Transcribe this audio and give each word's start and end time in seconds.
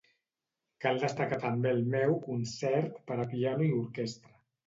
"Cal 0.85 1.01
destacar 1.03 1.37
també 1.43 1.73
el 1.75 1.83
meu 1.95 2.15
""Concert 2.25 2.97
per 3.11 3.17
a 3.25 3.27
piano 3.35 3.67
i 3.67 3.71
orquestra""." 3.83 4.35